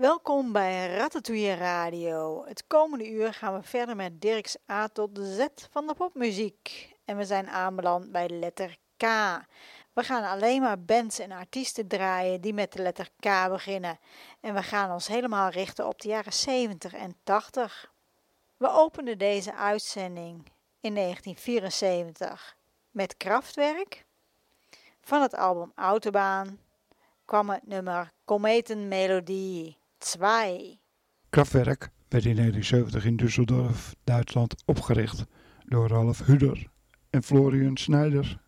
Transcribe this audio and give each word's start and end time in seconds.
Welkom 0.00 0.52
bij 0.52 0.96
Ratatouille 0.96 1.54
Radio. 1.54 2.44
Het 2.46 2.66
komende 2.66 3.10
uur 3.10 3.34
gaan 3.34 3.54
we 3.54 3.62
verder 3.62 3.96
met 3.96 4.20
Dirks 4.20 4.56
A 4.70 4.88
tot 4.88 5.18
Z 5.22 5.46
van 5.70 5.86
de 5.86 5.94
popmuziek. 5.94 6.92
En 7.04 7.16
we 7.16 7.24
zijn 7.24 7.48
aanbeland 7.48 8.12
bij 8.12 8.26
de 8.26 8.34
letter 8.34 8.76
K. 8.96 9.02
We 9.92 10.02
gaan 10.02 10.24
alleen 10.24 10.60
maar 10.60 10.80
bands 10.80 11.18
en 11.18 11.32
artiesten 11.32 11.88
draaien 11.88 12.40
die 12.40 12.54
met 12.54 12.72
de 12.72 12.82
letter 12.82 13.10
K 13.18 13.48
beginnen. 13.48 13.98
En 14.40 14.54
we 14.54 14.62
gaan 14.62 14.92
ons 14.92 15.06
helemaal 15.06 15.50
richten 15.50 15.86
op 15.86 16.00
de 16.00 16.08
jaren 16.08 16.32
70 16.32 16.92
en 16.92 17.16
80. 17.24 17.92
We 18.56 18.68
openen 18.68 19.18
deze 19.18 19.54
uitzending 19.54 20.46
in 20.80 20.94
1974 20.94 22.56
met 22.90 23.16
Kraftwerk. 23.16 24.04
Van 25.00 25.22
het 25.22 25.34
album 25.34 25.72
Autobaan 25.74 26.58
kwam 27.24 27.50
het 27.50 27.66
nummer 27.66 28.12
Kometenmelodie 28.24 29.78
2. 30.00 30.80
Kraftwerk 31.30 31.90
werd 32.08 32.24
in 32.24 32.36
1970 32.36 33.04
in 33.04 33.16
Düsseldorf, 33.16 33.94
Duitsland 34.04 34.62
opgericht 34.64 35.26
door 35.64 35.88
Ralf 35.88 36.26
Huder 36.26 36.66
en 37.10 37.22
Florian 37.22 37.76
Schneider. 37.76 38.40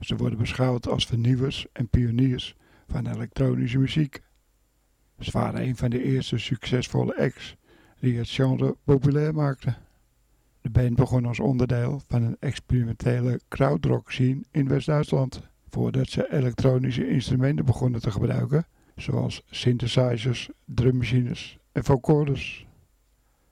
Ze 0.00 0.16
worden 0.16 0.38
beschouwd 0.38 0.88
als 0.88 1.06
vernieuwers 1.06 1.66
en 1.72 1.88
pioniers 1.88 2.56
van 2.88 3.06
elektronische 3.06 3.78
muziek. 3.78 4.22
Ze 5.18 5.30
waren 5.30 5.62
een 5.62 5.76
van 5.76 5.90
de 5.90 6.02
eerste 6.02 6.38
succesvolle 6.38 7.16
acts 7.16 7.56
die 8.00 8.18
het 8.18 8.30
genre 8.30 8.76
populair 8.84 9.34
maakten. 9.34 9.76
De 10.60 10.70
band 10.70 10.96
begon 10.96 11.24
als 11.24 11.40
onderdeel 11.40 12.00
van 12.06 12.22
een 12.22 12.36
experimentele 12.40 13.40
krautrock 13.48 14.12
scene 14.12 14.40
in 14.50 14.68
West-Duitsland, 14.68 15.40
voordat 15.68 16.08
ze 16.08 16.32
elektronische 16.32 17.08
instrumenten 17.08 17.64
begonnen 17.64 18.00
te 18.00 18.10
gebruiken, 18.10 18.66
zoals 19.00 19.42
synthesizers, 19.50 20.50
drummachines 20.64 21.58
en 21.72 21.84
vocoders. 21.84 22.66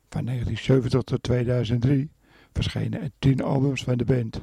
Van 0.09 0.25
1970 0.25 1.03
tot 1.03 1.23
2003 1.23 2.11
verschenen 2.53 3.01
er 3.01 3.11
tien 3.19 3.43
albums 3.43 3.85
van 3.85 3.97
de 3.97 4.05
band. 4.05 4.41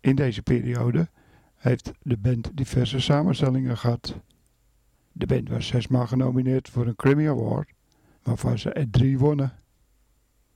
In 0.00 0.16
deze 0.16 0.42
periode 0.42 1.08
heeft 1.56 1.92
de 2.02 2.16
band 2.16 2.50
diverse 2.54 3.00
samenstellingen 3.00 3.76
gehad. 3.76 4.20
De 5.12 5.26
band 5.26 5.48
was 5.48 5.66
zesmaal 5.66 6.06
genomineerd 6.06 6.68
voor 6.68 6.86
een 6.86 6.94
Grammy 6.96 7.28
Award, 7.28 7.72
waarvan 8.22 8.58
ze 8.58 8.70
er 8.72 8.90
drie 8.90 9.18
wonnen. 9.18 9.52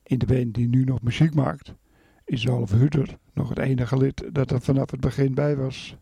In 0.03 0.19
de 0.19 0.27
band 0.27 0.55
die 0.55 0.69
nu 0.69 0.85
nog 0.85 1.03
muziek 1.03 1.35
maakt, 1.35 1.75
is 2.25 2.45
Ralf 2.45 2.71
Hutter 2.71 3.19
nog 3.33 3.49
het 3.49 3.59
enige 3.59 3.97
lid 3.97 4.29
dat 4.33 4.51
er 4.51 4.61
vanaf 4.61 4.91
het 4.91 5.01
begin 5.01 5.35
bij 5.35 5.57
was. 5.57 5.97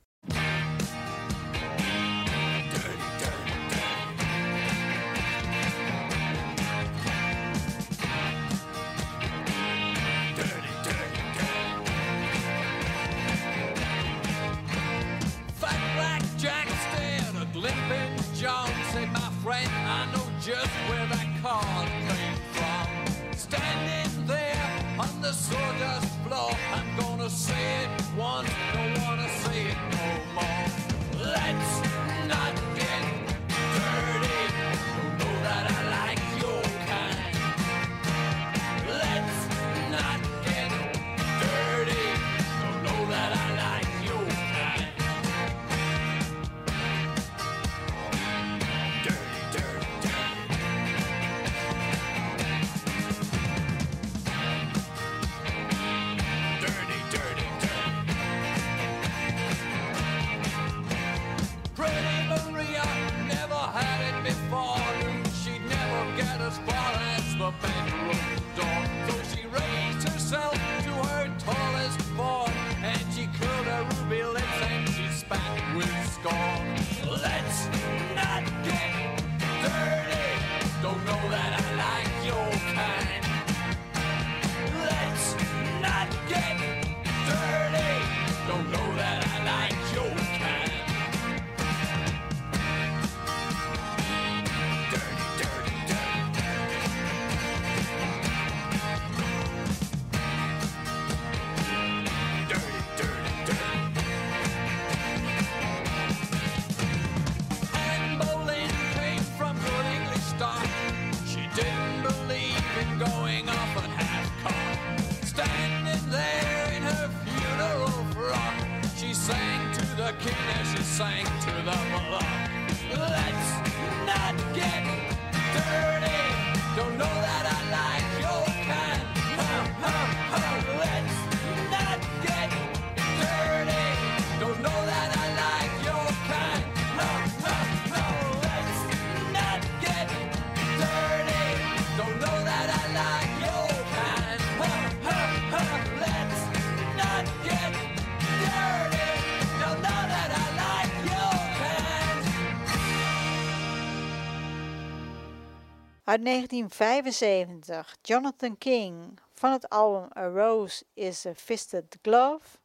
Uit 156.08 156.24
1975, 156.24 157.96
Jonathan 158.02 158.58
King 158.58 159.18
van 159.32 159.52
het 159.52 159.68
album 159.68 160.08
A 160.16 160.26
Rose 160.26 160.84
is 160.94 161.26
a 161.26 161.34
Fisted 161.34 161.98
Glove. 162.02 162.58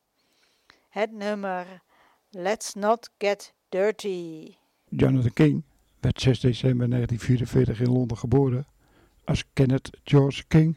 Het 0.89 1.11
nummer 1.11 1.81
Let's 2.29 2.73
Not 2.73 3.09
Get 3.17 3.53
Dirty. 3.69 4.55
Jonathan 4.89 5.33
King 5.33 5.63
werd 5.99 6.21
6 6.21 6.39
december 6.39 6.89
1944 6.89 7.87
in 7.87 7.93
Londen 7.93 8.17
geboren 8.17 8.65
als 9.23 9.43
Kenneth 9.53 9.89
George 10.03 10.43
King. 10.47 10.75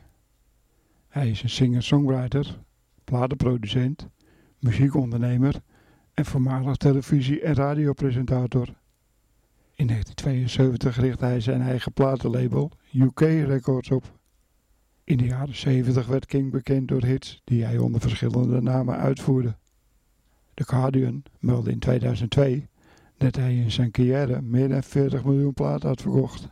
Hij 1.09 1.31
is 1.31 1.43
een 1.43 1.51
singer-songwriter, 1.51 2.59
platenproducent, 3.05 4.07
muziekondernemer 4.59 5.55
en 6.15 6.25
voormalig 6.25 6.77
televisie- 6.77 7.41
en 7.41 7.55
radiopresentator. 7.55 8.69
In 9.77 9.87
1972 9.87 10.97
richtte 10.97 11.25
hij 11.25 11.41
zijn 11.41 11.61
eigen 11.61 11.93
platenlabel 11.93 12.71
UK 12.93 13.21
Records 13.21 13.91
op. 13.91 14.19
In 15.05 15.17
de 15.17 15.25
jaren 15.25 15.57
70 15.57 16.07
werd 16.07 16.27
King 16.27 16.51
bekend 16.51 16.89
door 16.89 17.05
hits 17.05 17.41
die 17.45 17.65
hij 17.65 17.79
onder 17.79 18.01
verschillende 18.01 18.63
namen 18.63 18.97
uitvoerde. 18.97 19.57
The 20.55 20.65
Guardian 20.65 21.23
meldde 21.39 21.71
in 21.71 21.79
2002 21.79 22.69
dat 23.17 23.37
hij 23.37 23.57
in 23.57 23.71
zijn 23.71 23.91
carrière 23.91 24.43
meer 24.43 24.69
dan 24.69 24.83
40 24.83 25.25
miljoen 25.25 25.55
platen 25.55 25.89
had 25.89 26.01
verkocht. 26.01 26.49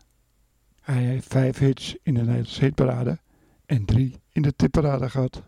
Hij 0.80 1.02
heeft 1.02 1.26
vijf 1.26 1.58
hits 1.58 1.96
in 2.02 2.14
de 2.14 2.20
Nederlandse 2.20 2.64
hitparade 2.64 3.18
en 3.66 3.84
drie 3.84 4.20
in 4.32 4.42
de 4.42 4.54
tipparade 4.56 5.10
gehad. 5.10 5.42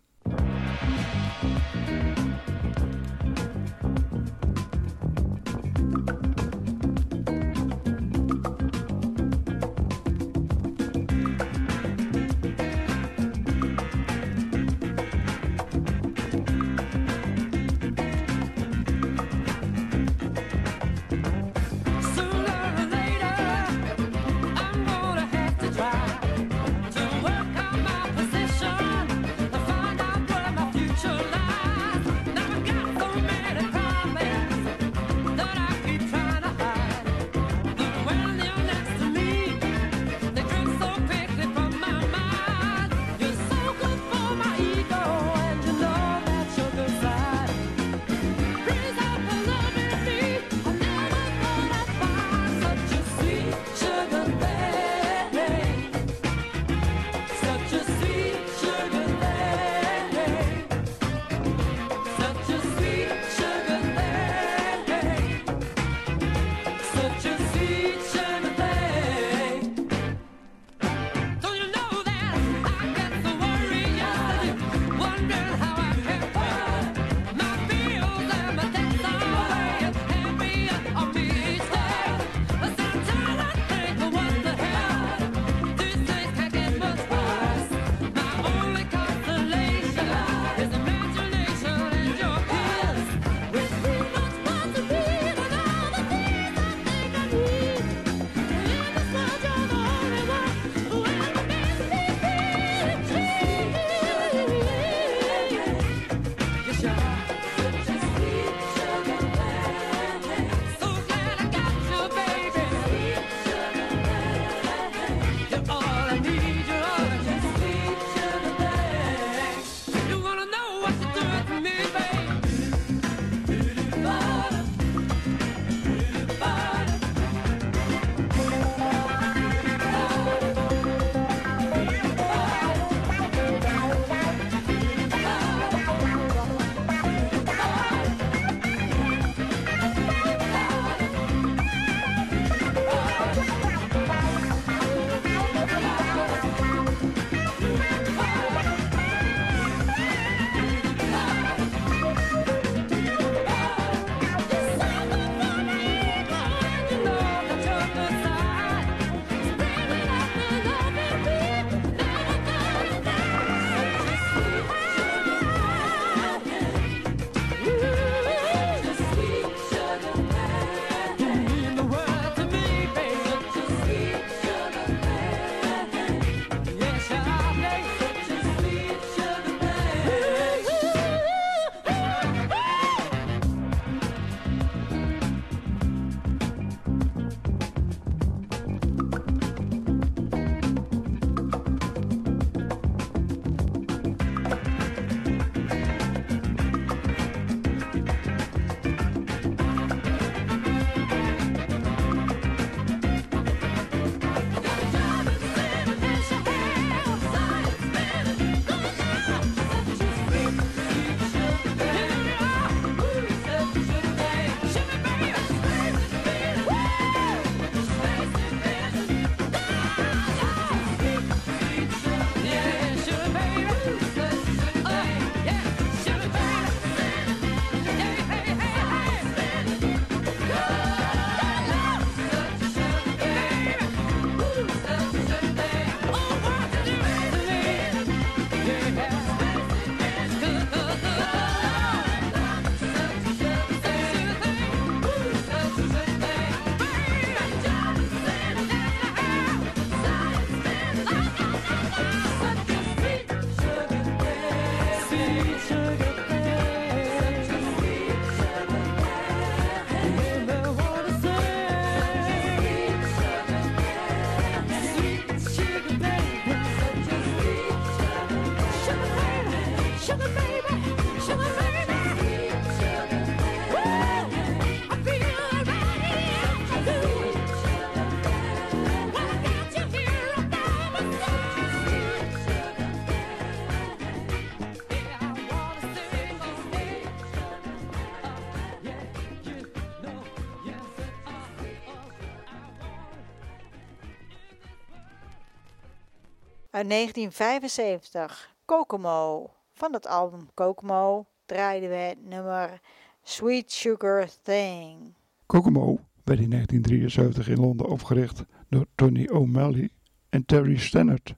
Uit 296.77 296.89
1975 296.89 298.55
Kokomo. 298.65 299.51
Van 299.73 299.93
het 299.93 300.07
album 300.07 300.49
Kokomo 300.55 301.27
draaiden 301.47 301.89
we 301.89 302.15
nummer 302.25 302.81
Sweet 303.23 303.73
Sugar 303.73 304.29
Thing. 304.43 305.15
Kokomo 305.47 305.99
werd 306.25 306.41
in 306.41 306.51
1973 306.51 307.49
in 307.49 307.61
Londen 307.61 307.87
opgericht 307.87 308.45
door 308.69 308.87
Tony 308.95 309.29
O'Malley 309.29 309.91
en 310.29 310.45
Terry 310.45 310.77
Stannard, 310.77 311.35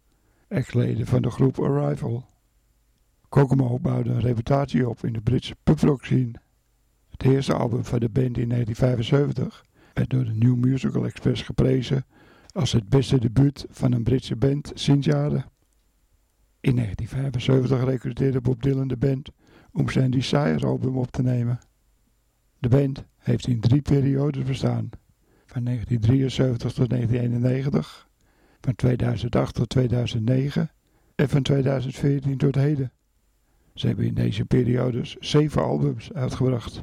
ex-leden 0.49 1.07
van 1.07 1.23
de 1.23 1.31
groep 1.31 1.61
Arrival. 1.61 2.27
Kokomo 3.29 3.79
bouwde 3.79 4.11
een 4.11 4.21
reputatie 4.21 4.89
op 4.89 5.05
in 5.05 5.13
de 5.13 5.21
Britse 5.21 5.57
pubrock 5.63 6.05
scene. 6.05 6.35
Het 7.09 7.23
eerste 7.23 7.55
album 7.55 7.85
van 7.85 7.99
de 7.99 8.09
band 8.09 8.39
in 8.39 8.49
1975 8.49 9.65
werd 9.95 10.11
door 10.11 10.25
de 10.25 10.35
New 10.35 10.57
Musical 10.57 11.05
Express 11.05 11.43
geprezen 11.43 12.07
als 12.59 12.73
het 12.73 12.89
beste 12.89 13.19
debuut 13.19 13.67
van 13.71 13.93
een 13.93 14.03
Britse 14.03 14.37
band 14.37 14.71
sinds 14.75 15.07
jaren. 15.07 15.45
In 16.61 16.75
1975 16.77 17.85
recruteerde 17.85 18.41
Bob 18.41 18.63
Dylan 18.63 18.89
de 18.89 18.97
band 18.97 19.31
om 19.73 19.91
zijn 19.91 20.11
Desire 20.11 20.67
album 20.67 20.97
op 20.97 21.11
te 21.11 21.23
nemen. 21.23 21.59
De 22.59 22.69
band 22.69 23.05
heeft 23.19 23.47
in 23.47 23.61
drie 23.61 23.83
periodes 23.83 24.45
bestaan, 24.45 24.91
van 25.47 25.65
1973 25.65 26.73
tot 26.73 26.89
1991, 26.89 28.09
van 28.61 28.75
2008 28.75 29.55
tot 29.55 29.69
2009 29.69 30.71
en 31.15 31.29
van 31.29 31.43
2014 31.43 32.37
tot 32.37 32.55
heden. 32.55 32.93
Ze 33.75 33.87
hebben 33.87 34.07
in 34.07 34.15
deze 34.15 34.45
periodes 34.45 35.17
zeven 35.17 35.63
albums 35.63 36.13
uitgebracht. 36.13 36.83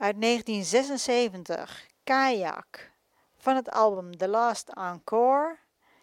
Uit 0.00 0.20
1976 0.20 1.86
Kayak. 2.04 2.92
Van 3.36 3.56
het 3.56 3.70
album 3.70 4.16
The 4.16 4.28
Last 4.28 4.68
Encore. 4.74 5.58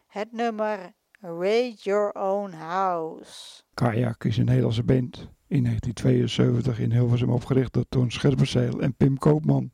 Het 0.08 0.32
nummer 0.32 0.94
Raid 1.20 1.84
Your 1.84 2.12
Own 2.14 2.52
House. 2.52 3.64
Kayak 3.74 4.24
is 4.24 4.38
een 4.38 4.46
Nederlandse 4.46 4.84
band, 4.84 5.16
in 5.48 5.64
1972 5.64 6.80
in 6.80 6.92
Hilversum 6.92 7.30
opgericht 7.30 7.74
door 7.74 7.86
Toon 7.90 8.12
Scherpenzeel 8.12 8.82
en 8.82 8.94
Pim 8.94 9.18
Koopman. 9.18 9.72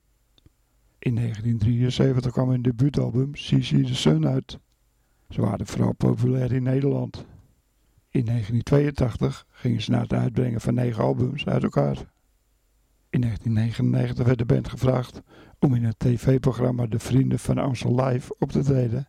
In 0.99 1.15
1973 1.15 2.31
kwam 2.31 2.49
hun 2.49 2.61
debuutalbum 2.61 3.31
CC 3.31 3.85
the 3.85 3.95
Sun 3.95 4.27
uit. 4.27 4.59
Ze 5.29 5.41
waren 5.41 5.65
vooral 5.65 5.93
populair 5.93 6.51
in 6.51 6.63
Nederland. 6.63 7.25
In 8.09 8.25
1982 8.25 9.45
gingen 9.49 9.81
ze 9.81 9.91
na 9.91 10.01
het 10.01 10.13
uitbrengen 10.13 10.61
van 10.61 10.73
negen 10.73 11.03
albums 11.03 11.45
uit 11.45 11.63
elkaar. 11.63 12.11
In 13.13 13.21
1999 13.21 14.25
werd 14.25 14.37
de 14.37 14.45
band 14.45 14.69
gevraagd 14.69 15.21
om 15.59 15.75
in 15.75 15.83
het 15.83 15.99
tv-programma 15.99 16.85
De 16.85 16.99
Vrienden 16.99 17.39
van 17.39 17.57
Amstel 17.57 18.05
Live 18.05 18.35
op 18.39 18.51
te 18.51 18.63
treden. 18.63 19.07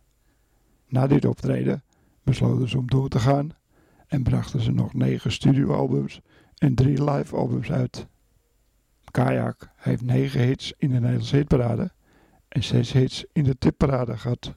Na 0.87 1.07
dit 1.07 1.25
optreden 1.25 1.83
besloten 2.23 2.69
ze 2.69 2.77
om 2.77 2.87
door 2.87 3.09
te 3.09 3.19
gaan 3.19 3.49
en 4.07 4.23
brachten 4.23 4.61
ze 4.61 4.71
nog 4.71 4.93
negen 4.93 5.31
studioalbums 5.31 6.21
en 6.57 6.75
drie 6.75 7.03
live-albums 7.03 7.71
uit. 7.71 8.07
Kayak 9.11 9.71
heeft 9.75 10.01
negen 10.01 10.41
hits 10.41 10.73
in 10.77 10.89
de 10.89 10.99
Nederlandse 10.99 11.35
hitparade 11.35 11.91
en 12.47 12.63
zes 12.63 12.91
hits 12.91 13.25
in 13.33 13.43
de 13.43 13.57
tipparade 13.57 14.17
gehad. 14.17 14.55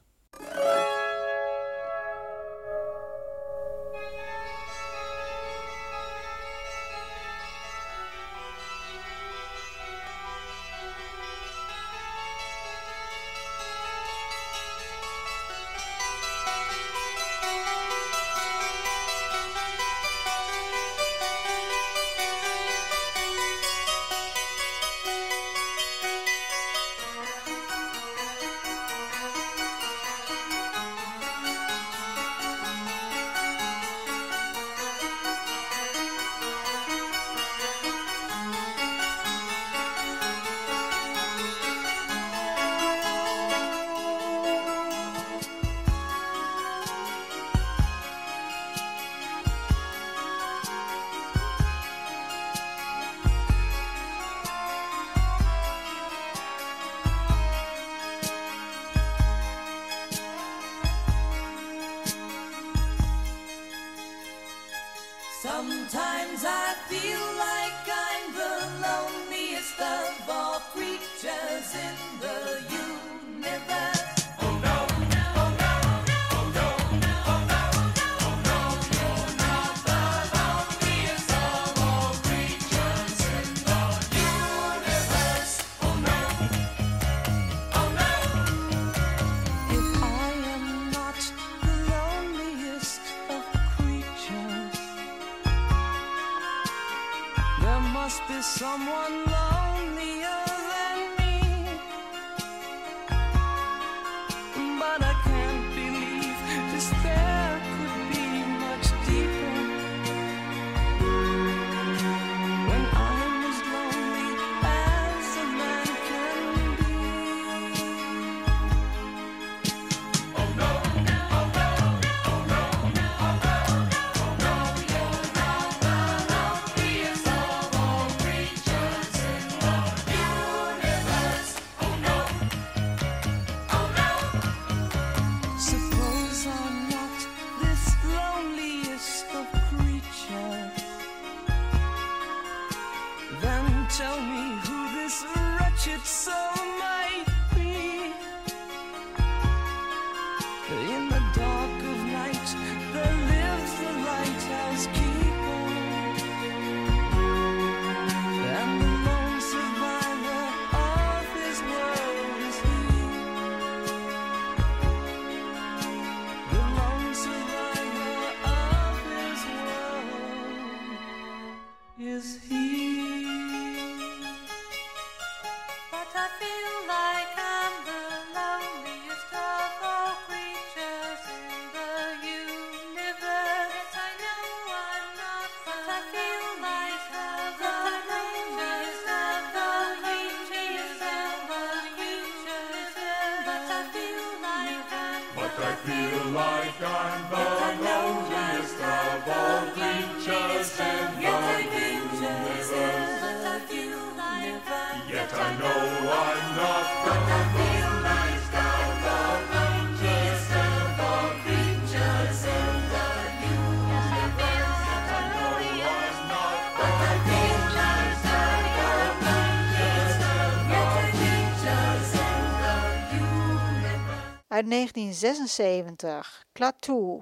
Uit 224.69 224.93
1976, 224.93 226.45
Klaatu. 226.51 227.21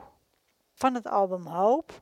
Van 0.74 0.94
het 0.94 1.08
album 1.08 1.46
Hope 1.46 1.94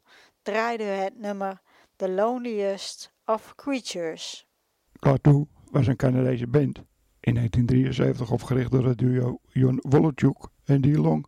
draaiden 0.42 0.88
we 0.88 0.94
het 0.94 1.20
nummer 1.20 1.62
The 1.96 2.10
Loneliest 2.10 3.14
of 3.26 3.56
Creatures. 3.56 4.48
Klaatu 5.00 5.46
was 5.72 5.88
een 5.88 5.96
Canadese 5.96 6.48
band. 6.48 6.78
In 7.20 7.34
1973 7.34 8.32
opgericht 8.32 8.72
door 8.72 8.86
het 8.86 8.98
duo 8.98 9.40
Jon 9.48 9.80
Wolochuk 9.82 10.48
en 10.64 10.82
Die 10.82 11.00
Long. 11.00 11.26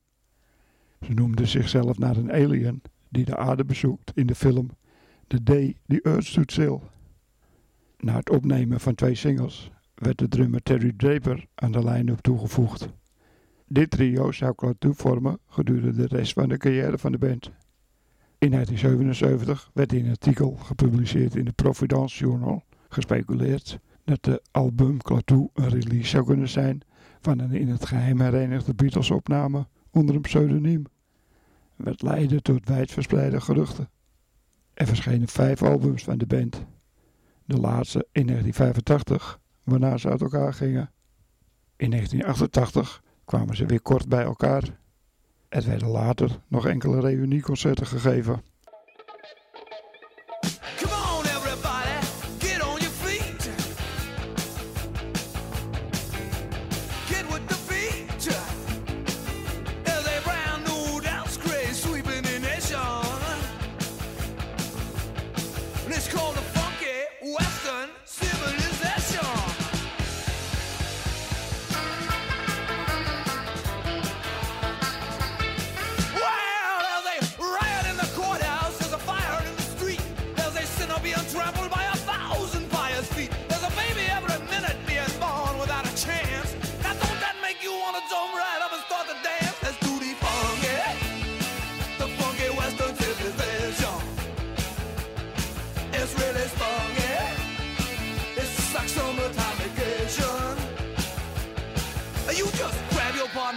Ze 1.02 1.14
noemden 1.14 1.48
zichzelf 1.48 1.98
naar 1.98 2.18
een 2.18 2.32
alien 2.32 2.82
die 3.10 3.26
de 3.26 3.38
aarde 3.38 3.66
bezoekt 3.66 4.12
in 4.16 4.28
de 4.28 4.36
film 4.36 4.70
The 5.28 5.44
Day 5.44 5.78
the 5.88 6.02
Earth 6.02 6.26
Stood 6.26 6.52
Still. 6.52 6.80
Na 7.98 8.16
het 8.16 8.30
opnemen 8.30 8.80
van 8.80 8.96
twee 8.96 9.16
singles 9.16 9.72
werd 9.96 10.18
de 10.18 10.28
drummer 10.28 10.64
Terry 10.64 10.94
Draper 10.98 11.48
aan 11.56 11.72
de 11.72 11.84
line-up 11.84 12.20
toegevoegd. 12.20 12.90
Dit 13.70 13.90
trio 13.90 14.32
zou 14.32 14.56
klaatu 14.56 14.94
vormen 14.94 15.40
gedurende 15.48 16.08
de 16.08 16.16
rest 16.16 16.34
van 16.34 16.50
de 16.50 16.58
carrière 16.58 16.98
van 16.98 17.12
de 17.12 17.18
band. 17.18 17.52
In 18.38 18.52
1977 18.52 19.70
werd 19.74 19.94
in 19.94 20.06
een 20.06 20.12
artikel 20.12 20.56
gepubliceerd 20.56 21.36
in 21.36 21.46
de 21.46 21.52
Providence 21.52 22.18
Journal 22.18 22.64
gespeculeerd 22.90 23.80
dat 24.04 24.24
de 24.24 24.42
album 24.52 24.98
Klaatu 24.98 25.50
een 25.54 25.70
release 25.70 26.10
zou 26.10 26.26
kunnen 26.26 26.50
zijn 26.50 26.82
van 27.20 27.40
een 27.40 27.52
in 27.52 27.68
het 27.68 27.86
geheim 27.86 28.22
herenigde 28.22 28.74
Beatles-opname 28.74 29.68
onder 29.92 30.16
een 30.16 30.22
pseudoniem. 30.22 30.86
Wat 31.76 32.02
leidde 32.02 32.42
tot 32.42 32.68
wijdverspreide 32.68 33.42
geruchten. 33.42 33.90
Er 34.74 34.88
verschenen 34.88 35.28
vijf 35.28 35.64
albums 35.64 36.04
van 36.04 36.18
de 36.18 36.26
band. 36.26 36.66
De 37.46 37.58
laatste 37.58 38.08
in 38.12 38.28
1985, 38.28 39.40
waarna 39.64 39.98
ze 39.98 40.10
uit 40.10 40.22
elkaar 40.22 40.54
gingen. 40.54 40.92
In 41.76 41.90
1988 41.90 43.06
kwamen 43.28 43.56
ze 43.56 43.66
weer 43.66 43.82
kort 43.82 44.08
bij 44.08 44.24
elkaar. 44.24 44.64
Er 45.50 45.66
werden 45.66 45.88
later 45.88 46.40
nog 46.48 46.66
enkele 46.66 47.00
reunieconcerten 47.00 47.88
gegeven. 47.88 48.42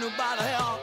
Nobody 0.01 0.17
by 0.17 0.35
the. 0.35 0.80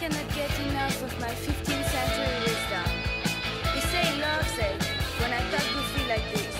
cannot 0.00 0.34
get 0.34 0.48
enough 0.60 0.96
of 1.02 1.12
my 1.20 1.28
15th 1.28 1.88
century 1.92 2.32
wisdom. 2.48 2.88
You 3.74 3.82
say 3.92 4.06
love's 4.16 4.48
sake 4.56 4.82
when 5.20 5.30
I 5.30 5.40
talk 5.52 5.66
goofy 5.76 6.04
like 6.08 6.24
this. 6.32 6.56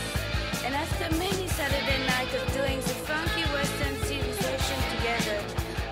And 0.66 0.74
after 0.74 1.08
many 1.16 1.48
Saturday 1.48 2.00
nights 2.04 2.34
of 2.36 2.44
doing 2.52 2.78
the 2.84 2.96
funky 3.08 3.44
western 3.56 3.96
civilization 4.04 4.78
together, 4.92 5.38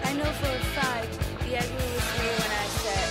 I 0.05 0.13
know 0.19 0.31
for 0.41 0.53
a 0.61 0.65
fact 0.77 1.09
he 1.45 1.57
agreed 1.57 1.93
with 1.97 2.11
me 2.21 2.29
when 2.37 2.53
I 2.53 2.67
said. 2.85 3.11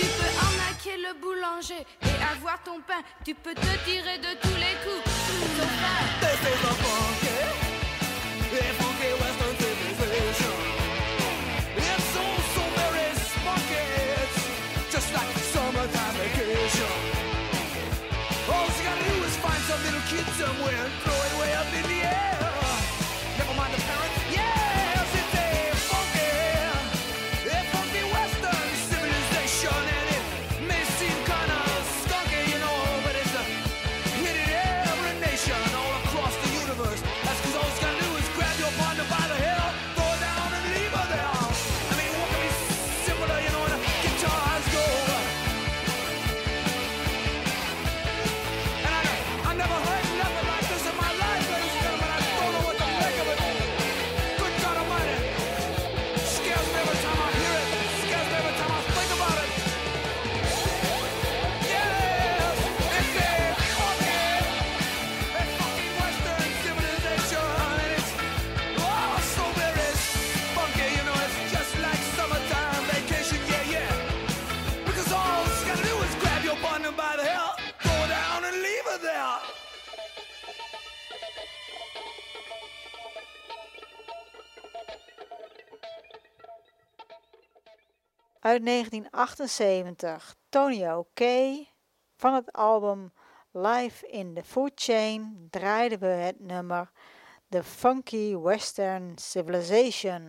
Tu 0.00 0.06
peux 0.16 0.32
arnaquer 0.46 0.96
le 1.06 1.12
boulanger 1.20 1.84
et 2.08 2.16
avoir 2.32 2.62
ton 2.64 2.80
pain. 2.80 3.02
Tu 3.26 3.34
peux 3.34 3.54
te 3.54 3.72
tirer 3.84 4.16
de 4.26 4.32
tous 4.40 4.58
les 4.64 4.74
coups. 4.84 5.04
Ton 5.58 5.68
pain. 5.82 6.00
Te 6.22 6.30
fais-en 6.42 6.74
funky. 6.80 7.36
Et 8.56 8.72
funky 8.80 9.10
western. 9.20 9.49
kid 20.10 20.26
somewhere. 20.34 21.19
uit 88.50 88.64
1978, 88.64 90.36
Tony 90.48 91.04
K. 91.14 91.22
Van 92.16 92.34
het 92.34 92.52
album 92.52 93.12
Life 93.52 94.06
in 94.06 94.34
the 94.34 94.42
Food 94.44 94.72
Chain 94.74 95.46
draaiden 95.50 95.98
we 95.98 96.06
het 96.06 96.40
nummer 96.40 96.90
The 97.48 97.62
Funky 97.62 98.36
Western 98.36 99.12
Civilization. 99.14 100.22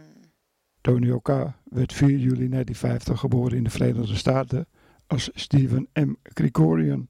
Tony 0.81 1.19
K. 1.21 1.27
werd 1.63 1.93
4 1.93 2.09
juli 2.09 2.49
1950 2.49 3.19
geboren 3.19 3.57
in 3.57 3.63
de 3.63 3.69
Verenigde 3.69 4.15
Staten 4.15 4.67
als 5.07 5.29
Stephen 5.33 5.89
M. 5.93 6.13
Gregorian. 6.23 7.07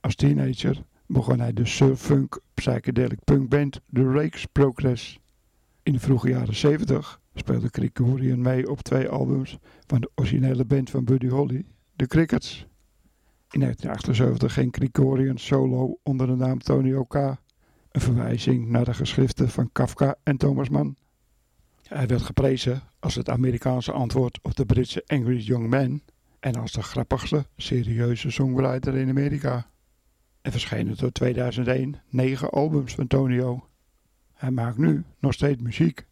Als 0.00 0.14
teenager 0.14 0.82
begon 1.06 1.40
hij 1.40 1.52
de 1.52 1.66
surf-funk 1.66 2.40
psychedelic 2.54 3.24
punk 3.24 3.48
band 3.48 3.80
The 3.92 4.10
Rakes 4.10 4.44
Progress. 4.44 5.18
In 5.82 5.92
de 5.92 6.00
vroege 6.00 6.28
jaren 6.28 6.54
70 6.54 7.20
speelde 7.38 7.70
Krikorian 7.70 8.40
mee 8.40 8.70
op 8.70 8.82
twee 8.82 9.08
albums 9.08 9.58
van 9.86 10.00
de 10.00 10.10
originele 10.14 10.64
band 10.64 10.90
van 10.90 11.04
Buddy 11.04 11.28
Holly, 11.28 11.66
de 11.96 12.06
Crickets. 12.06 12.66
In 13.50 13.60
1978 13.60 14.52
ging 14.52 14.72
Krikorian 14.72 15.38
solo 15.38 15.98
onder 16.02 16.26
de 16.26 16.34
naam 16.34 16.58
Tony 16.58 17.04
K, 17.08 17.14
een 17.14 18.00
verwijzing 18.00 18.68
naar 18.68 18.84
de 18.84 18.94
geschriften 18.94 19.48
van 19.48 19.72
Kafka 19.72 20.14
en 20.22 20.36
Thomas 20.36 20.68
Mann. 20.68 20.96
Hij 21.82 22.06
werd 22.06 22.22
geprezen 22.22 22.82
als 22.98 23.14
het 23.14 23.28
Amerikaanse 23.28 23.92
antwoord 23.92 24.38
op 24.42 24.56
de 24.56 24.66
Britse 24.66 25.02
Angry 25.06 25.38
Young 25.38 25.70
Man 25.70 26.02
en 26.40 26.54
als 26.54 26.72
de 26.72 26.82
grappigste 26.82 27.46
serieuze 27.56 28.30
songwriter 28.30 28.96
in 28.96 29.08
Amerika. 29.08 29.66
Er 30.40 30.50
verschenen 30.50 30.96
tot 30.96 31.14
2001 31.14 32.00
negen 32.08 32.50
albums 32.50 32.94
van 32.94 33.06
Tonio. 33.06 33.68
Hij 34.34 34.50
maakt 34.50 34.78
nu 34.78 35.04
nog 35.18 35.32
steeds 35.32 35.62
muziek. 35.62 36.06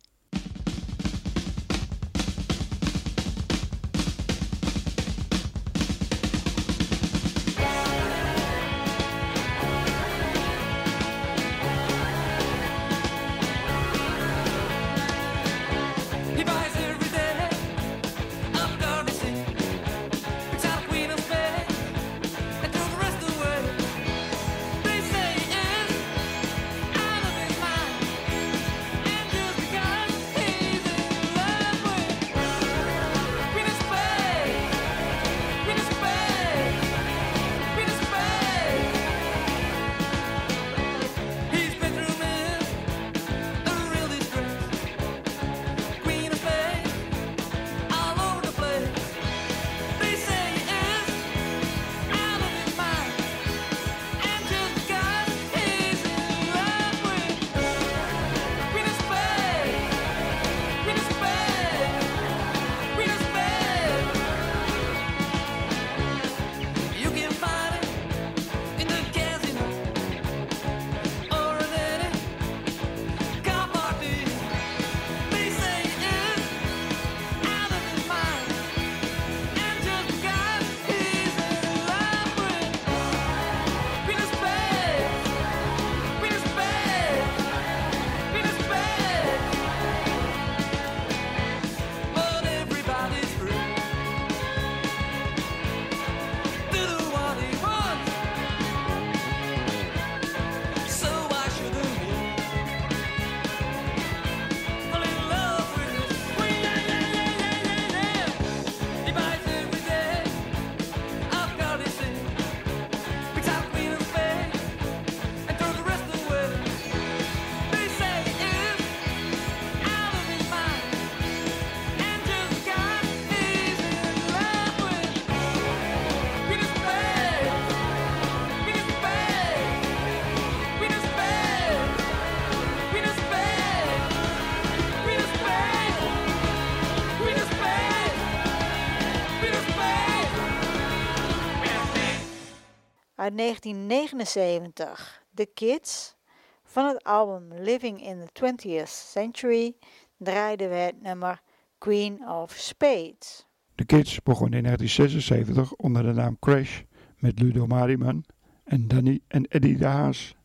Uit 143.36 143.62
1979, 143.62 145.24
The 145.34 145.48
Kids. 145.54 146.16
Van 146.64 146.86
het 146.86 147.04
album 147.04 147.52
Living 147.52 148.06
in 148.06 148.24
the 148.24 148.42
20th 148.42 148.88
Century 148.88 149.74
draaiden 150.18 150.68
we 150.68 150.74
het 150.74 151.02
nummer 151.02 151.42
Queen 151.78 152.28
of 152.28 152.52
Spades. 152.52 153.46
De 153.74 153.84
Kids 153.84 154.22
begon 154.22 154.52
in 154.52 154.62
1976 154.62 155.74
onder 155.74 156.02
de 156.02 156.12
naam 156.12 156.38
Crash 156.38 156.80
met 157.16 157.38
Ludo 157.38 157.66
Mariman 157.66 158.24
en 158.64 158.88
Danny 158.88 159.20
en 159.28 159.46
Eddie 159.48 159.76
de 159.76 159.86
Haas. 159.86 160.36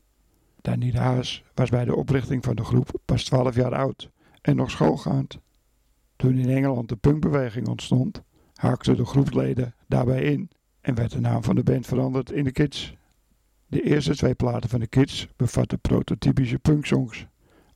Danny 0.62 0.92
de 0.92 1.00
Haas 1.00 1.44
was 1.54 1.70
bij 1.70 1.86
de 1.86 1.96
oprichting 1.96 2.44
van 2.44 2.56
de 2.56 2.64
groep 2.64 3.00
pas 3.06 3.24
12 3.24 3.56
jaar 3.56 3.76
oud 3.76 4.10
en 4.42 4.56
nog 4.56 4.72
schoolgaand. 4.72 5.40
Toen 6.16 6.38
in 6.38 6.50
Engeland 6.50 6.90
de 6.90 6.96
punkbeweging 6.96 7.68
ontstond, 7.68 8.24
haakten 8.54 8.96
de 8.96 9.06
groepsleden 9.06 9.76
daarbij 9.88 10.24
in 10.24 10.50
en 10.82 10.96
werd 10.96 11.12
de 11.12 11.20
naam 11.20 11.44
van 11.44 11.56
de 11.56 11.64
band 11.64 11.88
veranderd 11.88 12.32
in 12.32 12.44
de 12.44 12.52
Kids. 12.52 12.96
De 13.68 13.82
eerste 13.82 14.16
twee 14.16 14.36
platen 14.36 14.70
van 14.70 14.80
de 14.80 14.88
Kids 14.88 15.28
bevatten 15.36 15.80
prototypische 15.80 16.60
punksongs, 16.60 17.28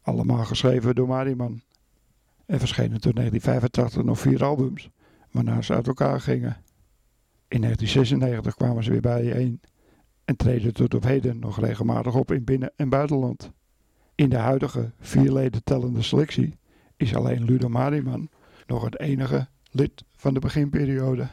allemaal 0.01 0.45
geschreven 0.45 0.95
door 0.95 1.07
Mariman. 1.07 1.61
Er 2.45 2.59
verschenen 2.59 3.01
tot 3.01 3.15
1985 3.15 4.03
nog 4.03 4.19
vier 4.19 4.43
albums, 4.43 4.89
waarna 5.31 5.61
ze 5.61 5.73
uit 5.73 5.87
elkaar 5.87 6.21
gingen. 6.21 6.57
In 7.47 7.61
1996 7.61 8.55
kwamen 8.55 8.83
ze 8.83 8.91
weer 8.91 9.01
bijeen 9.01 9.61
en 10.25 10.35
treden 10.35 10.73
tot 10.73 10.93
op 10.93 11.03
heden 11.03 11.39
nog 11.39 11.59
regelmatig 11.59 12.15
op 12.15 12.31
in 12.31 12.43
binnen- 12.43 12.73
en 12.75 12.89
buitenland. 12.89 13.51
In 14.15 14.29
de 14.29 14.37
huidige 14.37 14.91
vier 14.99 15.31
leden 15.31 15.63
tellende 15.63 16.01
selectie 16.01 16.57
is 16.97 17.15
alleen 17.15 17.43
Ludo 17.43 17.69
Mariman 17.69 18.29
nog 18.67 18.83
het 18.83 18.99
enige 18.99 19.47
lid 19.71 20.03
van 20.15 20.33
de 20.33 20.39
beginperiode. 20.39 21.27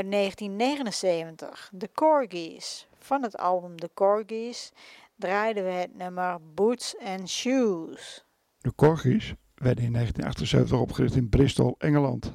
Uit 0.00 0.10
1979, 0.10 1.72
The 1.78 1.90
Corgis. 1.94 2.88
Van 2.98 3.22
het 3.22 3.36
album 3.36 3.76
The 3.76 3.90
Corgis 3.94 4.72
draaiden 5.16 5.64
we 5.64 5.70
het 5.70 5.96
nummer 5.96 6.38
Boots 6.54 6.96
and 6.98 7.28
Shoes. 7.28 8.24
De 8.58 8.74
Corgis 8.74 9.34
werden 9.54 9.84
in 9.84 9.92
1978 9.92 10.78
opgericht 10.78 11.14
in 11.16 11.28
Bristol, 11.28 11.74
Engeland. 11.78 12.32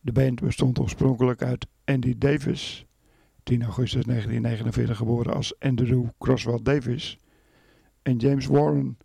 De 0.00 0.12
band 0.12 0.40
bestond 0.40 0.78
oorspronkelijk 0.78 1.42
uit 1.42 1.66
Andy 1.84 2.14
Davis, 2.18 2.86
10 3.42 3.62
augustus 3.62 4.04
1949 4.04 4.96
geboren 4.96 5.34
als 5.34 5.58
Andrew 5.58 6.06
Croswell 6.18 6.60
Davis, 6.62 7.18
en 8.02 8.16
James 8.16 8.46
Warren, 8.46 8.98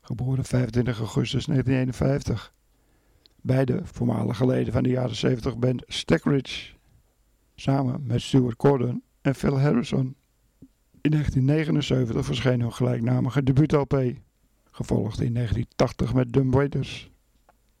geboren 0.00 0.44
25 0.44 0.98
augustus 0.98 1.44
1951. 1.44 2.52
Beide 3.40 3.80
voormalige 3.84 4.46
leden 4.46 4.72
van 4.72 4.82
de 4.82 4.88
jaren 4.88 5.16
70 5.16 5.58
band 5.58 5.82
Stackridge, 5.86 6.75
samen 7.56 8.00
met 8.06 8.20
Stuart 8.20 8.54
Gordon 8.58 9.02
en 9.20 9.34
Phil 9.34 9.60
Harrison. 9.60 10.16
In 11.00 11.10
1979 11.10 12.24
verscheen 12.24 12.60
hun 12.60 12.72
gelijknamige 12.72 13.42
debuut-LP, 13.42 14.14
gevolgd 14.70 15.20
in 15.20 15.34
1980 15.34 16.14
met 16.14 16.32
Dumb 16.32 16.54
Waiters. 16.54 17.10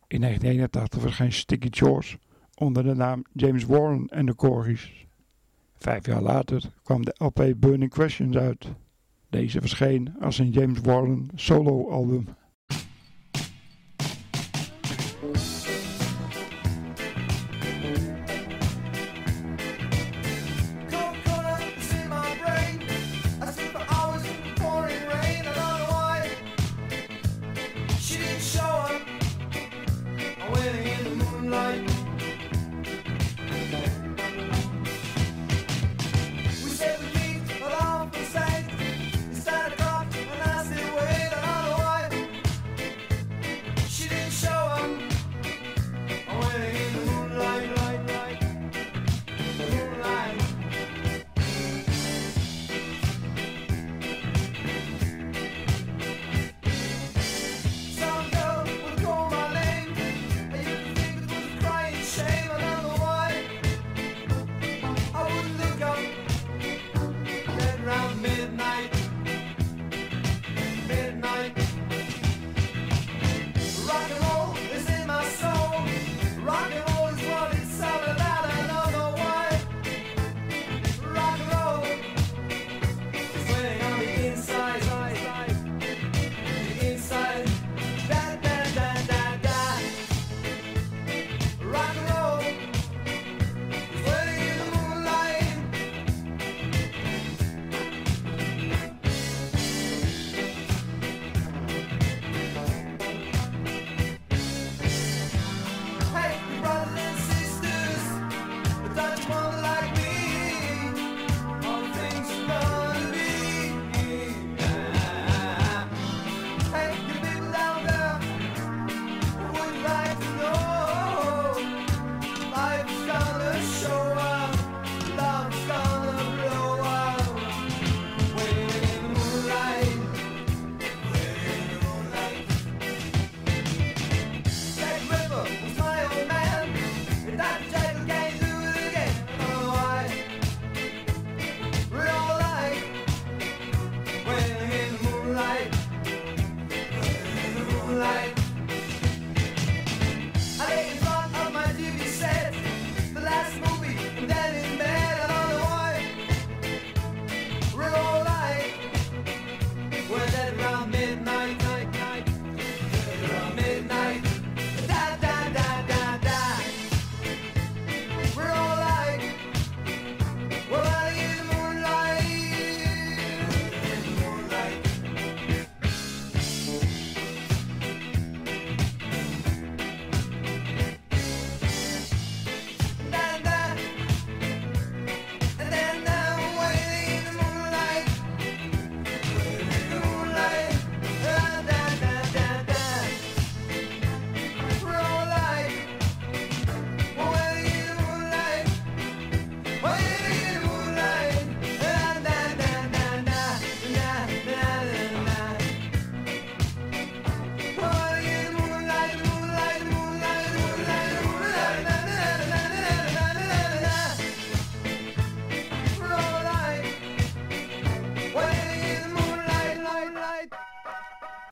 In 0.06 0.20
1981 0.20 1.00
verscheen 1.00 1.32
Sticky 1.32 1.68
Chores 1.70 2.16
onder 2.54 2.84
de 2.84 2.94
naam 2.94 3.24
James 3.32 3.64
Warren 3.64 4.06
en 4.06 4.26
de 4.26 4.34
Corgis. 4.34 5.06
Vijf 5.78 6.06
jaar 6.06 6.22
later 6.22 6.72
kwam 6.82 7.04
de 7.04 7.14
LP 7.18 7.52
Burning 7.56 7.90
Questions 7.90 8.36
uit. 8.36 8.72
Deze 9.30 9.60
verscheen 9.60 10.14
als 10.20 10.38
een 10.38 10.50
James 10.50 10.80
Warren 10.80 11.28
solo-album. 11.34 12.26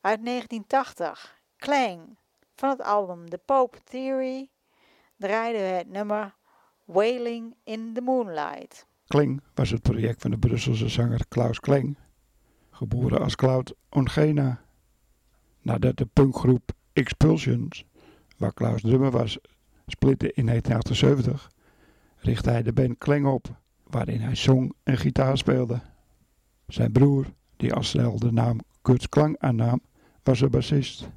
Uit 0.04 0.24
1980, 0.24 1.40
Clang. 1.56 2.18
Van 2.54 2.70
het 2.70 2.82
album 2.82 3.28
The 3.28 3.38
Pope 3.44 3.78
Theory 3.84 4.48
draaiden 5.16 5.60
we 5.60 5.66
het 5.66 5.88
nummer 5.88 6.34
Wailing 6.84 7.54
in 7.62 7.92
the 7.94 8.00
Moonlight. 8.00 8.86
Kling 9.06 9.42
was 9.54 9.70
het 9.70 9.82
project 9.82 10.20
van 10.20 10.30
de 10.30 10.38
Brusselse 10.38 10.88
zanger 10.88 11.28
Klaus 11.28 11.60
Kling, 11.60 11.98
geboren 12.70 13.20
als 13.20 13.34
Cloud 13.34 13.74
Ongena. 13.88 14.60
Nadat 15.60 15.96
de 15.96 16.06
punkgroep 16.06 16.72
Expulsions, 16.92 17.84
waar 18.36 18.52
Klaus 18.52 18.80
drummer 18.80 19.10
was, 19.10 19.38
splitte 19.86 20.32
in 20.32 20.46
1978, 20.46 21.50
richtte 22.16 22.50
hij 22.50 22.62
de 22.62 22.72
band 22.72 22.98
Kling 22.98 23.26
op, 23.26 23.46
waarin 23.82 24.20
hij 24.20 24.34
zong 24.34 24.74
en 24.82 24.96
gitaar 24.96 25.38
speelde. 25.38 25.80
Zijn 26.66 26.92
broer, 26.92 27.26
die 27.56 27.72
al 27.72 27.82
snel 27.82 28.18
de 28.18 28.32
naam 28.32 28.60
Kurt 28.82 29.08
Klang 29.08 29.38
aannam, 29.38 29.80
was 30.24 30.38
de 30.38 30.48
bassist. 30.48 31.08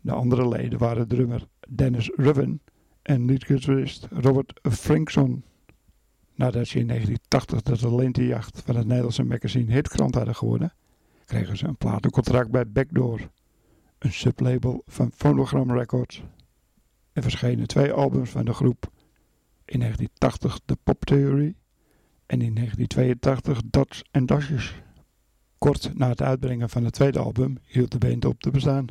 De 0.00 0.12
andere 0.12 0.48
leden 0.48 0.78
waren 0.78 1.08
drummer 1.08 1.46
Dennis 1.68 2.10
Ruven 2.16 2.60
en 3.02 3.24
leadgitarist 3.24 4.06
Robert 4.10 4.60
Frankson. 4.62 5.44
Nadat 6.34 6.66
ze 6.66 6.78
in 6.78 6.86
1980 6.86 7.62
de 7.62 7.76
talentenjacht 7.76 8.62
van 8.64 8.76
het 8.76 8.86
Nederlandse 8.86 9.24
magazine 9.24 9.72
Hitkrant 9.72 10.14
hadden 10.14 10.34
gewonnen, 10.34 10.74
kregen 11.24 11.56
ze 11.56 11.66
een 11.66 11.76
platencontract 11.76 12.50
bij 12.50 12.70
Backdoor, 12.70 13.30
een 13.98 14.12
sublabel 14.12 14.82
van 14.86 15.12
Phonogram 15.14 15.72
Records. 15.72 16.22
Er 17.12 17.22
verschenen 17.22 17.66
twee 17.66 17.92
albums 17.92 18.30
van 18.30 18.44
de 18.44 18.54
groep. 18.54 18.90
In 19.64 19.78
1980 19.78 20.58
The 20.64 20.76
Pop 20.82 21.04
Theory 21.04 21.54
en 22.26 22.40
in 22.40 22.54
1982 22.54 23.60
Dots 23.70 24.02
and 24.10 24.28
Dashes. 24.28 24.74
Kort 25.62 25.90
na 25.94 26.08
het 26.08 26.22
uitbrengen 26.22 26.70
van 26.70 26.84
het 26.84 26.94
tweede 26.94 27.18
album 27.18 27.58
hield 27.66 27.90
de 27.90 27.98
band 27.98 28.24
op 28.24 28.40
te 28.40 28.50
bestaan. 28.50 28.86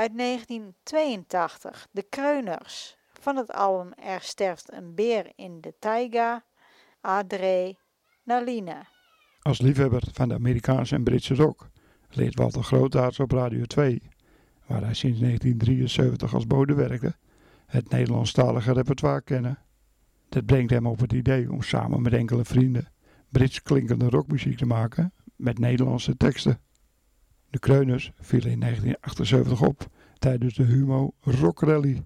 Uit 0.00 0.18
1982, 0.18 1.88
De 1.90 2.02
Kreuners. 2.02 2.96
Van 3.20 3.36
het 3.36 3.52
album 3.52 3.92
Er 3.92 4.20
sterft 4.20 4.72
een 4.72 4.94
beer 4.94 5.32
in 5.36 5.60
de 5.60 5.74
taiga, 5.78 6.44
Adrenaline. 7.00 8.86
Als 9.42 9.60
liefhebber 9.60 10.02
van 10.12 10.28
de 10.28 10.34
Amerikaanse 10.34 10.94
en 10.94 11.04
Britse 11.04 11.34
rock 11.34 11.68
leert 12.08 12.38
Walter 12.38 12.62
Grootaerts 12.62 13.20
op 13.20 13.30
Radio 13.30 13.64
2, 13.64 14.02
waar 14.66 14.82
hij 14.82 14.94
sinds 14.94 15.20
1973 15.20 16.34
als 16.34 16.46
bode 16.46 16.74
werkte, 16.74 17.16
het 17.66 17.90
Nederlandstalige 17.90 18.72
repertoire 18.72 19.22
kennen. 19.22 19.58
Dit 20.28 20.46
brengt 20.46 20.70
hem 20.70 20.86
op 20.86 21.00
het 21.00 21.12
idee 21.12 21.52
om 21.52 21.62
samen 21.62 22.02
met 22.02 22.12
enkele 22.12 22.44
vrienden 22.44 22.92
Brits 23.28 23.62
klinkende 23.62 24.08
rockmuziek 24.08 24.56
te 24.56 24.66
maken 24.66 25.12
met 25.36 25.58
Nederlandse 25.58 26.16
teksten. 26.16 26.60
De 27.50 27.58
Kreuners 27.58 28.12
vielen 28.20 28.50
in 28.50 28.60
1978 28.60 29.68
op 29.68 29.88
tijdens 30.18 30.54
de 30.54 30.62
Humo 30.62 31.14
Rock 31.20 31.60
Rally. 31.60 32.04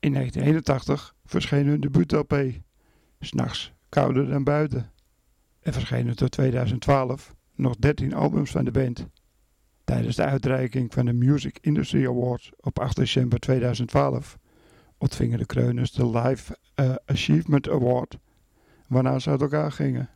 In 0.00 0.12
1981 0.12 1.14
verscheen 1.24 1.66
hun 1.66 1.80
debuut-LP, 1.80 2.60
S'nachts 3.20 3.72
kouder 3.88 4.28
dan 4.28 4.44
buiten. 4.44 4.90
Er 5.60 5.72
verschenen 5.72 6.16
tot 6.16 6.30
2012 6.30 7.34
nog 7.54 7.76
13 7.76 8.14
albums 8.14 8.50
van 8.50 8.64
de 8.64 8.70
band. 8.70 9.06
Tijdens 9.84 10.16
de 10.16 10.24
uitreiking 10.24 10.92
van 10.92 11.04
de 11.04 11.12
Music 11.12 11.58
Industry 11.60 12.06
Awards 12.06 12.52
op 12.60 12.78
8 12.78 12.96
december 12.96 13.38
2012 13.38 14.38
ontvingen 14.98 15.38
de 15.38 15.46
Kreuners 15.46 15.92
de 15.92 16.06
Live 16.06 16.58
eh, 16.74 16.94
Achievement 17.06 17.68
Award, 17.68 18.18
waarna 18.88 19.18
ze 19.18 19.30
uit 19.30 19.40
elkaar 19.40 19.72
gingen. 19.72 20.10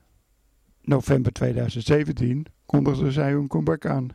November 0.82 1.32
2017 1.32 2.46
kondigden 2.66 3.12
zij 3.12 3.30
hun 3.30 3.46
comeback 3.46 3.86
aan. 3.86 4.08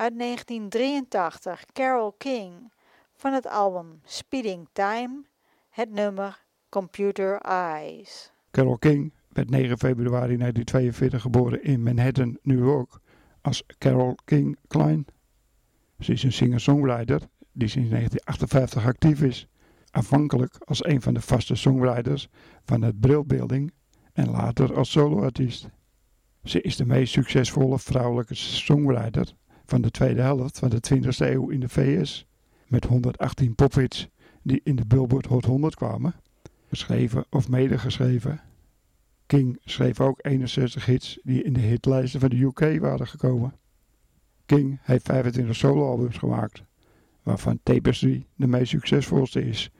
Uit 0.00 0.18
1983, 0.18 1.64
Carole 1.72 2.14
King, 2.18 2.72
van 3.14 3.32
het 3.32 3.46
album 3.46 4.00
Speeding 4.04 4.68
Time, 4.72 5.22
het 5.70 5.90
nummer 5.90 6.44
Computer 6.68 7.40
Eyes. 7.40 8.32
Carole 8.50 8.78
King 8.78 9.12
werd 9.28 9.50
9 9.50 9.78
februari 9.78 10.36
1942 10.36 11.22
geboren 11.22 11.62
in 11.62 11.82
Manhattan, 11.82 12.38
New 12.42 12.58
York, 12.58 12.98
als 13.40 13.62
Carole 13.78 14.16
King 14.24 14.58
Klein. 14.68 15.06
Ze 15.98 16.12
is 16.12 16.22
een 16.22 16.32
singer-songwriter 16.32 17.20
die 17.52 17.68
sinds 17.68 17.90
1958 17.90 18.86
actief 18.86 19.22
is. 19.22 19.46
Aanvankelijk 19.90 20.56
als 20.58 20.84
een 20.84 21.02
van 21.02 21.14
de 21.14 21.20
vaste 21.20 21.54
songwriters 21.54 22.28
van 22.64 22.82
het 22.82 23.00
Brill 23.00 23.24
Building 23.26 23.72
en 24.12 24.30
later 24.30 24.74
als 24.74 24.90
soloartiest. 24.90 25.68
Ze 26.44 26.60
is 26.60 26.76
de 26.76 26.86
meest 26.86 27.12
succesvolle 27.12 27.78
vrouwelijke 27.78 28.34
songwriter 28.34 29.38
van 29.70 29.80
de 29.80 29.90
tweede 29.90 30.22
helft 30.22 30.58
van 30.58 30.68
de 30.68 30.80
20e 30.94 31.16
eeuw 31.16 31.48
in 31.48 31.60
de 31.60 31.68
VS. 31.68 32.26
Met 32.66 32.84
118 32.84 33.54
pophits 33.54 34.08
die 34.42 34.60
in 34.64 34.76
de 34.76 34.86
Billboard 34.86 35.26
Hot 35.26 35.44
100 35.44 35.74
kwamen, 35.74 36.14
geschreven 36.68 37.24
of 37.30 37.48
medegeschreven. 37.48 38.40
King 39.26 39.58
schreef 39.64 40.00
ook 40.00 40.18
61 40.22 40.86
hits 40.86 41.18
die 41.22 41.42
in 41.42 41.52
de 41.52 41.60
hitlijsten 41.60 42.20
van 42.20 42.28
de 42.28 42.36
UK 42.36 42.80
waren 42.80 43.06
gekomen. 43.06 43.54
King 44.46 44.78
heeft 44.82 45.04
25 45.04 45.56
soloalbums 45.56 46.18
gemaakt, 46.18 46.62
waarvan 47.22 47.60
Tapestry 47.62 48.26
de 48.34 48.46
meest 48.46 48.70
succesvolste 48.70 49.44
is, 49.44 49.70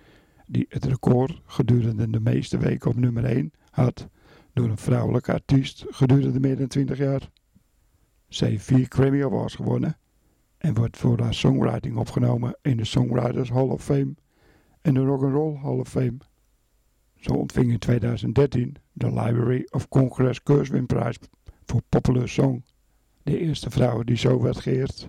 die 0.47 0.67
het 0.69 0.85
record 0.85 1.41
gedurende 1.45 2.11
de 2.11 2.21
meeste 2.21 2.59
weken 2.59 2.91
op 2.91 2.97
nummer 2.97 3.25
1 3.25 3.53
had 3.71 4.09
door 4.53 4.69
een 4.69 4.79
vrouwelijke 4.79 5.33
artiest 5.33 5.85
gedurende 5.89 6.41
meer 6.41 6.57
dan 6.57 6.67
20 6.67 6.99
jaar. 6.99 7.31
Ze 8.31 8.45
heeft 8.45 8.65
vier 8.65 8.87
Grammy 8.89 9.25
Awards 9.25 9.55
gewonnen 9.55 9.99
en 10.59 10.75
wordt 10.75 10.97
voor 10.97 11.21
haar 11.21 11.35
songwriting 11.35 11.97
opgenomen 11.97 12.59
in 12.63 12.77
de 12.77 12.85
Songwriters 12.85 13.51
Hall 13.51 13.69
of 13.69 13.85
Fame 13.85 14.15
en 14.81 14.95
de 14.95 15.01
Rock'n'Roll 15.01 15.57
Hall 15.57 15.79
of 15.79 15.89
Fame. 15.89 16.17
Ze 17.17 17.37
ontving 17.37 17.71
in 17.71 17.79
2013 17.79 18.77
de 18.93 19.07
Library 19.07 19.67
of 19.71 19.89
Congress 19.89 20.43
Kurzwin 20.43 20.87
prijs 20.87 21.19
voor 21.65 21.81
Popular 21.89 22.29
Song. 22.29 22.65
De 23.23 23.39
eerste 23.39 23.71
vrouw 23.71 24.03
die 24.03 24.17
zo 24.17 24.43
werd 24.43 24.61
geëerd. 24.61 25.09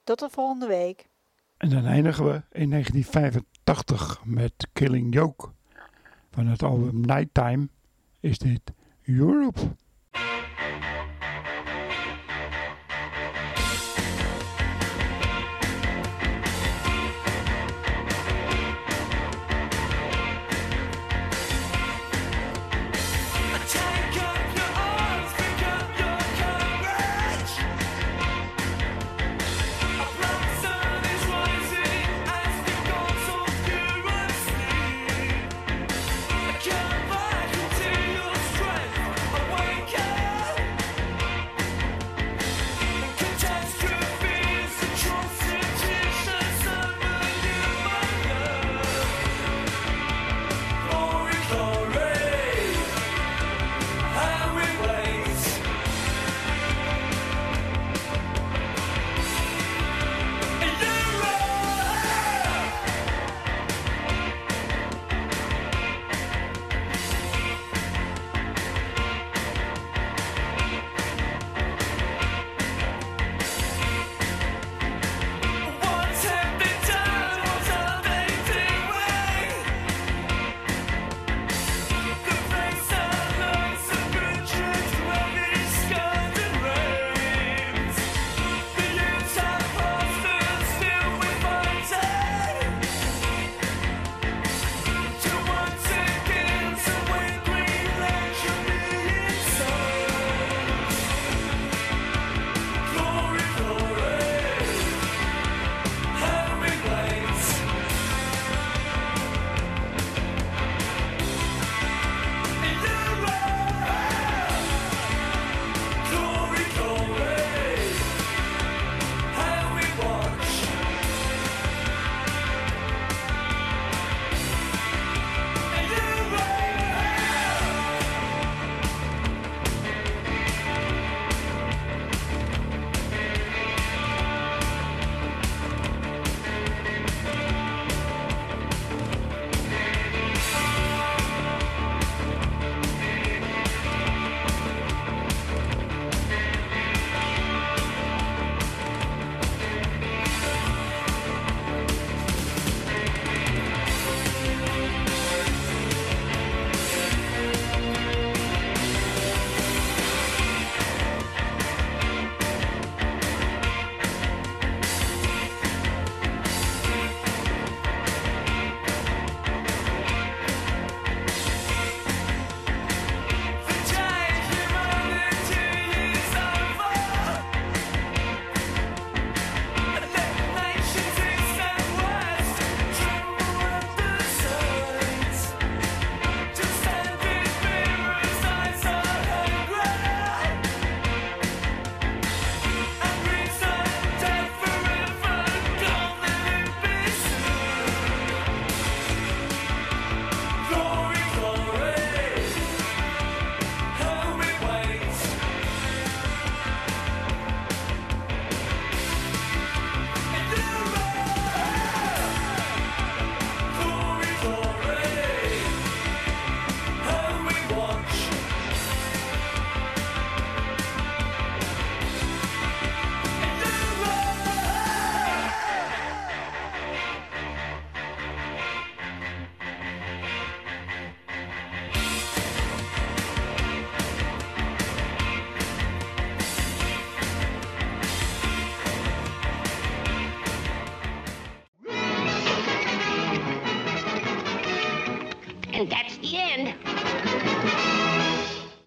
Tot 0.06 0.18
de 0.18 0.28
volgende 0.30 0.66
week. 0.66 1.08
En 1.56 1.68
dan 1.68 1.84
eindigen 1.84 2.24
we 2.24 2.42
in 2.52 2.70
1985 2.70 4.20
met 4.24 4.52
Killing 4.72 5.14
Joke. 5.14 5.48
Van 6.30 6.46
het 6.46 6.62
album 6.62 7.00
Nighttime 7.00 7.68
is 8.20 8.38
dit 8.38 8.60
Europe. 9.02 9.60